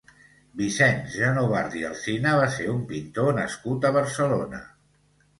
Vicenç 0.59 1.17
Genovart 1.17 1.75
i 1.81 1.83
Alsina 1.89 2.33
va 2.39 2.47
ser 2.55 2.65
un 2.71 2.79
pintor 2.93 3.29
nascut 3.41 3.85
a 3.85 3.93
Barcelona. 3.99 4.63